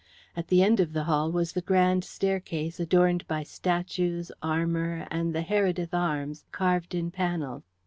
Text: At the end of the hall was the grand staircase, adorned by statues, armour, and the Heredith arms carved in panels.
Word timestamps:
At 0.35 0.47
the 0.47 0.63
end 0.63 0.79
of 0.79 0.93
the 0.93 1.03
hall 1.03 1.31
was 1.31 1.51
the 1.51 1.61
grand 1.61 2.03
staircase, 2.03 2.79
adorned 2.79 3.27
by 3.27 3.43
statues, 3.43 4.31
armour, 4.41 5.05
and 5.11 5.31
the 5.35 5.43
Heredith 5.43 5.93
arms 5.93 6.43
carved 6.51 6.95
in 6.95 7.11
panels. 7.11 7.65